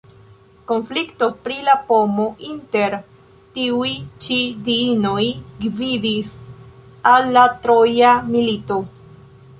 [0.69, 2.95] Konflikto pri la pomo inter
[3.59, 3.91] tiuj
[4.27, 4.39] ĉi
[4.69, 5.29] diinoj
[5.67, 6.35] gvidis
[7.15, 8.85] al la Troja milito.